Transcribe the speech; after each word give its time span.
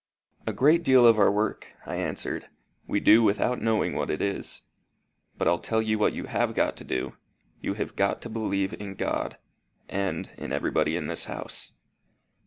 "A 0.47 0.51
great 0.51 0.81
deal 0.83 1.05
of 1.05 1.19
our 1.19 1.29
work," 1.31 1.75
I 1.85 1.97
answered, 1.97 2.49
"we 2.87 2.99
do 2.99 3.21
without 3.21 3.61
knowing 3.61 3.93
what 3.93 4.09
it 4.09 4.19
is. 4.19 4.63
But 5.37 5.47
I'll 5.47 5.59
tell 5.59 5.79
you 5.79 5.99
what 5.99 6.13
you 6.13 6.25
have 6.25 6.55
got 6.55 6.75
to 6.77 6.83
do: 6.83 7.17
you 7.61 7.75
have 7.75 7.95
got 7.95 8.19
to 8.23 8.27
believe 8.29 8.73
in 8.73 8.95
God, 8.95 9.37
and 9.87 10.31
in 10.39 10.51
everybody 10.51 10.97
in 10.97 11.05
this 11.05 11.25
house." 11.25 11.73